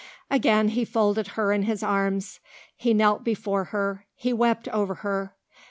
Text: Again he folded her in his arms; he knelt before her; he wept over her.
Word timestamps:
Again 0.31 0.69
he 0.69 0.83
folded 0.83 1.27
her 1.37 1.51
in 1.53 1.61
his 1.61 1.83
arms; 1.83 2.39
he 2.75 2.91
knelt 2.91 3.23
before 3.23 3.65
her; 3.65 4.07
he 4.15 4.33
wept 4.33 4.67
over 4.69 4.95
her. 5.05 5.35